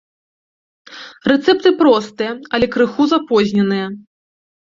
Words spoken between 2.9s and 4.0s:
запозненыя.